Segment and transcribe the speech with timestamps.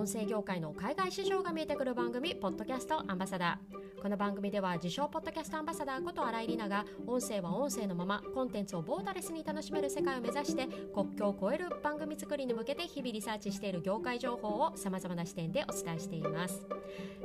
[0.00, 3.79] 音声業界の海外市場が見えてくる番組ポッドキャストアンバサダー。
[4.00, 16.64] この番組では自称ポッドキャストアンバサダーこと新井里奈が音声は音声のままコンテンツをボーダレスに楽しめる世界を目指して国境を越える番組作りに向けて日々リサーチしている業界情報をさまざまな視点でお伝えしています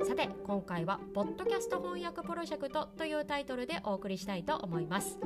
[0.03, 5.17] さて今回はポッドキャスト翻訳プロジェクトというタイトルでお送りしたいと思います。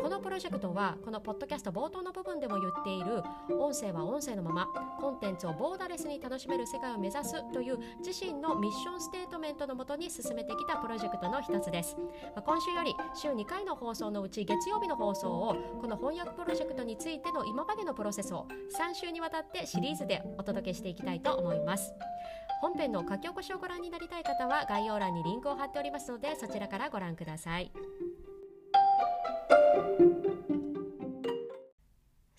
[0.00, 3.22] このプロジェクトはこのポッドキャスト冒頭の部分でも言っている
[3.54, 4.66] 音声は音声のまま
[5.00, 10.91] コンテンツをボーダレスに楽しめる世界を目指すという自身のミッションステートメントのもとに進めてきたプロジェクト。
[10.92, 11.96] ロジェクトの一つです、
[12.36, 18.46] ま今週より週2回の放送のうち月曜日の放送をこの翻訳プロジェクトについての今までのプロセスを
[18.78, 21.94] 3週にわたってシリーズでお届けしていきたいと思います。
[22.60, 27.72] 本編の書き起こしをご覧になりたい方は概要欄にリンクを貼っておりますのでそちらからご覧ください。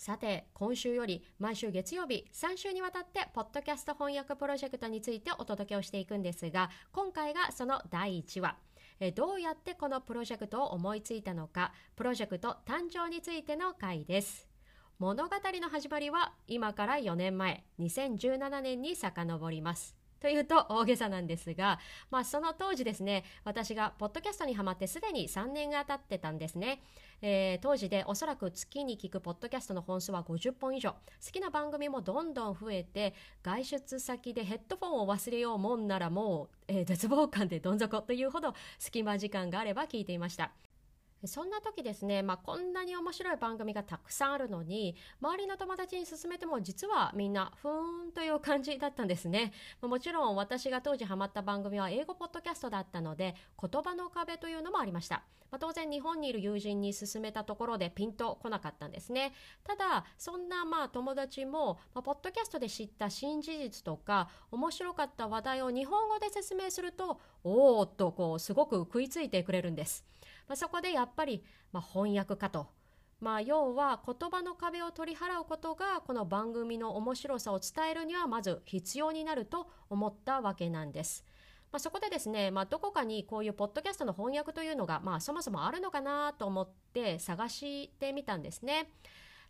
[0.04, 8.58] さて今週より毎週月曜日3週にわたってポッドキャスト翻訳プロジェクトについてお届けをしていくんですが今回がその第1話。
[9.00, 14.50] えどうやってこのプロジェクトを思いついたのかプロジェクト誕生についての回です。
[15.00, 20.03] 物語の始まりは今から4年前2017年に遡ります。
[20.24, 21.80] というと大げさなんですが、
[22.10, 26.82] まあ、その当時ですね私がポッドキャストにハマってすでに3年が経ってたんですね、
[27.22, 30.92] えー、当時でおそらく月に聞くポッドキャストの本数は50本以上。
[30.92, 30.98] 好
[31.30, 40.54] きな番組もどんどん増えて外出先でヘッドフォンを忘れようもんならもう、えー、絶望感でどん底というほど隙間時間があれば聞いていました。
[41.26, 49.54] そんな時ですね、まあ、こんなに面白い番組がたくさんあるのに周りの友達に勧めても実はみんなふーんという感じだったんですね。
[49.82, 59.34] もちろん私が当時ハマった番組は英語ポッドキャストだったので言葉の壁というのもありました、まあ、当然日本にいる友人に勧めたところでピンとこなかったんですね。
[59.64, 70.06] ただそんなまあ友達も、まあ、ポッドキャストで知った新事実とか面白かった話題を日本語で説明するとおおっとこうすごく食いついてくれるんです。
[70.48, 72.68] まあ、そこでやっぱり、まあ、翻訳家と、
[73.20, 81.24] まあ、要は言葉の壁を取り払うことがこの番組の面白さを伝えるにはまず必要になると思ったわけなんです。
[81.72, 88.92] まあ、そこでですね、まあ、どこかにこういうポッドキャストの翻訳というのが、まあ、そもそもあるのかなと思って探してみたんですね。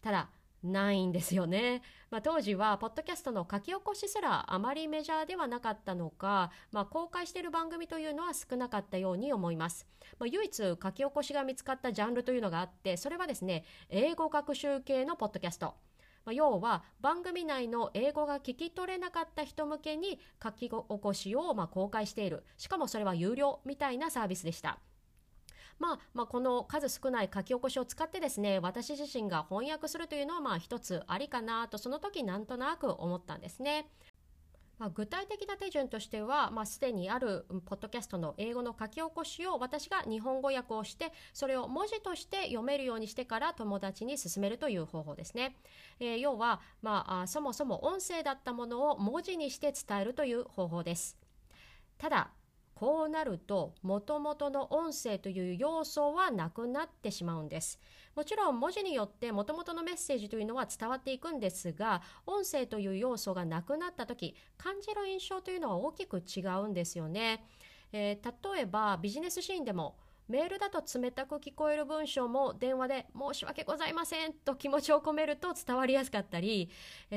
[0.02, 0.30] ただ
[0.64, 1.82] ないんですよね。
[2.10, 9.88] まあ、当時はポッドキャストの書き起こしすらあまりメジャーではなかったのか、まあ、公開している番組というのは少なかったように思います。
[10.20, 15.76] まあ、唯一書き起こしが見つかったジャンルというのがあってそれはですね英語学習系のポッドキャスト。
[16.26, 24.80] まあ、要は番組内の英語が聞き取れなかった人向けに書き起こしをまあ公開しているしかもそれは有料みたいなサービスでした。
[25.80, 33.88] まあ、まあ、この数少ない書き起こしを使ってですね私自身が翻訳するというのはまあ一つありかなとその時なんとなく思ったんですね。
[34.80, 45.56] まあ、具体的な手順としては、まあ、すでにあるポッドキャストの英語の書き起こしを私が日本語訳をしてそれを文字として読めるようにしてから友達に進めるという方法ですね。
[46.00, 51.18] えー、要は、まあ、そもそも音声だったものを文字にして伝えるという方法です。
[51.98, 52.32] ただ
[52.76, 57.80] こうなるともともとの音声という要素はなくなってしまうんです。
[58.16, 67.44] もちろん文字によってもともとのメッセージというのは伝わっていくんですが音声という要素がなくなった時感じる印象というのは大きく違うんですよね、
[67.92, 69.96] えー、例えばビジネスシーンでも
[70.30, 76.70] メールだと冷たく聞こえる文章も電話で申し訳ございませんと気持ちを込めると伝わりやすかったり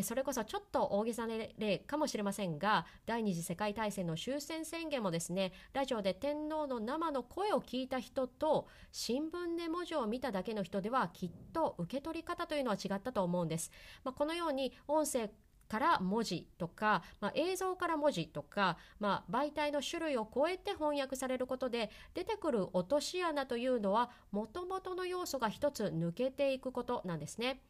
[0.02, 13.70] それこそちょっと大げさな例かもしれませんが第二次世界大戦の終戦宣言もですねラジオで天皇の生の声を聞いた人と新聞で文字を見ただけの人ではきっと受け取り方というのは違ったと思うんです。
[14.04, 15.30] まあ、このように音声
[15.68, 27.62] から文字とか、まあ、映像から文字とか、まあ、媒体の種類を超えて翻訳されることで出てくる落とし穴というのはもともとの要素が一つ抜けていくことなんですね。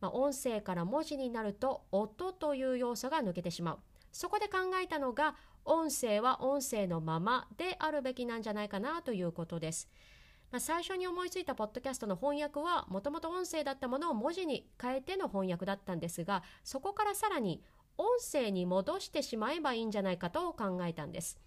[0.00, 3.78] まあ、音声から文字になると音という要素が抜けてしまう。
[4.12, 9.88] そこで考えたのが音声は音声のままであるべきなんじゃないかなということです。
[10.50, 17.62] まあ、最初に思いついたポッドキャストの翻訳はもともと音声だったものを文字に変えての翻訳だったんですがそこからさらに
[17.96, 21.38] 音声に戻してしまえばいいんじゃないかと考えたんです。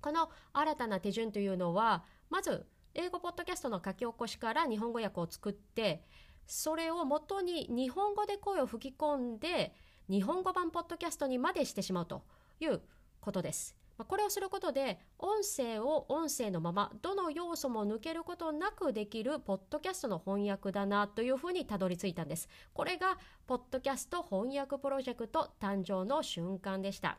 [0.00, 6.04] この新たな手順というのはまず英語ポッドキャストの書き起こしから日本語訳を作って
[6.46, 9.74] それをもとに日本語で声を吹き込んで
[10.08, 12.22] 日本語版ポッドキャストにまでしてしまうと
[12.60, 12.80] いう
[13.20, 13.77] ことです。
[13.98, 22.48] まこれをすることで音声を音声のままどの要素も抜けることなくできるポッドキャストの翻訳だなというふうにたどり着いたんです。
[22.72, 27.18] これがポッドキャスト翻訳プロジェクト誕生の瞬間でした。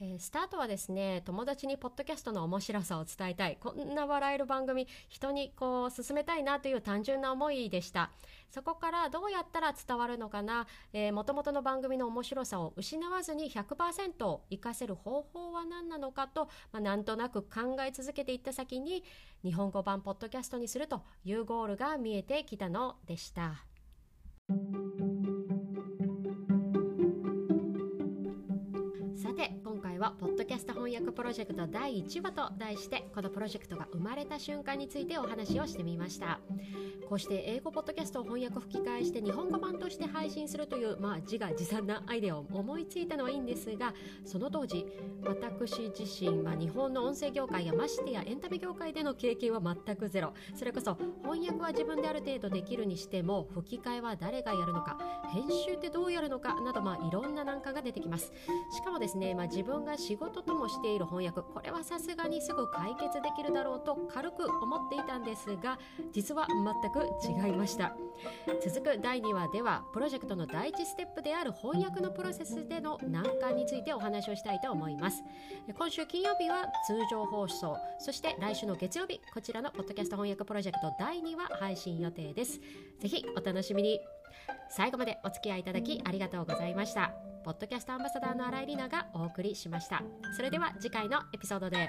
[0.00, 8.10] えー、スタートはですね友達にポッドキャストの面白さを伝えたいこんな笑える番組人にこう進めたいなという単純な思いでした
[8.50, 10.66] そこからどうやったら伝わるのかな
[11.12, 19.04] もともとの番組の面白さを失わずに100%を活かせる方法は何なのかと、まあ、なんとなく考え続けていった先に
[19.44, 23.64] 日本語版ポッドキャストにするというゴールが見えてきたのでした。
[30.02, 36.40] はポッドキャスト翻訳プロジェクト第1話と題してこのプロジェクトが生まれた瞬間についてお話をしてみました。
[37.08, 43.92] こうして英語ポッドキャストを翻訳吹き替えして日本語版として配信するというまあ自画自賛なアイデアを思いついたのはいいんですが
[44.24, 44.86] その当時
[45.24, 50.32] 私自身は日本の音声業界やましてやエンタメ業界での経験は全くゼロ。
[50.56, 54.98] それこそ翻訳は自分である程度できるにしても吹き替えは誰がやるのか
[55.32, 58.32] 編集ってどうやるのかなどまあいろんな難関が出てきます。
[58.72, 61.42] しかもですね、まあ、自分がが仕事ともしている翻訳。
[61.42, 65.78] これはさすがにすぐ解決できるだろうと軽く思っていたんですが
[66.12, 67.94] 実は全く違いました。
[68.64, 75.22] 続く第2話ではプロジェクトの第1ステップである翻訳のプロセスでの難関についてお話をしたいと思います。
[75.76, 77.76] 今週金曜日は通常放送。
[77.98, 82.60] そして来週の月曜日こちらのポッドキャスト翻訳プロジェクト第2話配信予定です。
[82.98, 84.00] ぜひお楽しみに。
[84.68, 87.12] 最後までお付き合いいただきありがとうございました。
[87.44, 90.02] ポッドキャストアンバサダーの新井里奈がお送りしました。
[90.36, 91.88] それでは次回のエピソードで。